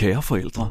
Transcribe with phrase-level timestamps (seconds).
[0.00, 0.68] Kære forældre,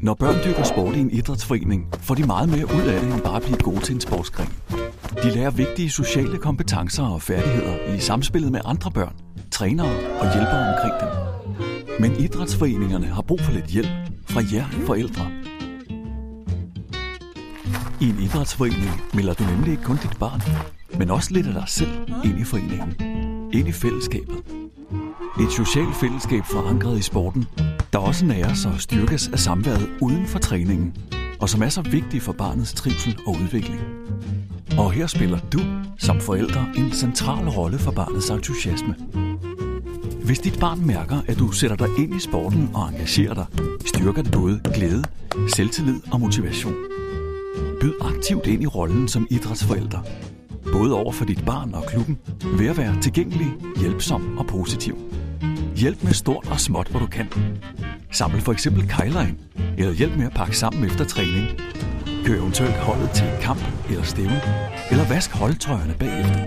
[0.00, 3.20] når børn dyrker sport i en idrætsforening, får de meget mere ud af det end
[3.20, 4.48] bare at blive gode til en sportsgren.
[5.22, 9.14] De lærer vigtige sociale kompetencer og færdigheder i samspillet med andre børn,
[9.50, 11.08] trænere og hjælpere omkring dem.
[12.00, 13.88] Men idrætsforeningerne har brug for lidt hjælp
[14.28, 15.30] fra jer forældre.
[18.00, 20.42] I en idrætsforening melder du nemlig ikke kun dit barn,
[20.98, 21.90] men også lidt af dig selv
[22.24, 22.94] ind i foreningen.
[23.52, 24.36] Ind i fællesskabet.
[25.40, 27.46] Et socialt fællesskab forankret i sporten,
[27.92, 30.94] der også næres og styrkes af samværet uden for træningen,
[31.40, 33.80] og som er så vigtig for barnets trivsel og udvikling.
[34.78, 35.60] Og her spiller du
[35.98, 38.94] som forældre en central rolle for barnets entusiasme.
[40.24, 43.46] Hvis dit barn mærker, at du sætter dig ind i sporten og engagerer dig,
[43.86, 45.04] styrker det både glæde,
[45.54, 46.74] selvtillid og motivation.
[47.80, 49.98] Byd aktivt ind i rollen som idrætsforælder.
[50.72, 52.18] Både over for dit barn og klubben,
[52.58, 54.96] ved at være tilgængelig, hjælpsom og positiv.
[55.76, 57.28] Hjælp med stort og småt, hvor du kan.
[58.10, 59.26] Samle for eksempel kejler
[59.78, 61.46] eller hjælp med at pakke sammen efter træning.
[62.24, 64.40] Kør eventuelt holdet til en kamp eller stævne,
[64.90, 66.44] eller vask holdtrøjerne bagefter.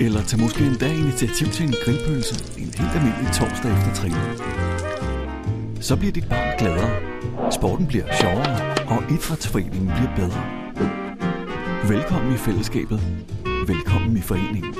[0.00, 4.22] Eller tag måske en dag initiativ til en grillpølse en helt almindelig torsdag efter træning.
[5.80, 6.90] Så bliver dit barn gladere,
[7.52, 10.42] sporten bliver sjovere, og idrætsforeningen bliver bedre.
[11.88, 13.00] Velkommen i fællesskabet.
[13.66, 14.74] Velkommen i foreningen.